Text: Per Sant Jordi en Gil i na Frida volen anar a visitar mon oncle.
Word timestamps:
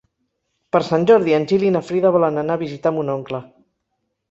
Per 0.75 0.79
Sant 0.87 1.05
Jordi 1.11 1.35
en 1.39 1.45
Gil 1.51 1.67
i 1.67 1.69
na 1.77 1.83
Frida 1.91 2.13
volen 2.17 2.43
anar 2.45 2.59
a 2.61 2.65
visitar 2.65 2.95
mon 2.99 3.15
oncle. 3.19 3.45